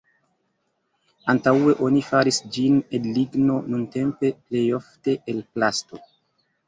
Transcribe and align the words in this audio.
Antaŭe 1.33 1.75
oni 1.89 2.01
faris 2.07 2.41
ĝin 2.55 2.79
el 2.99 3.05
ligno 3.19 3.59
nuntempe 3.75 4.33
plejofte 4.41 5.17
el 5.35 5.45
plasto. 5.53 6.01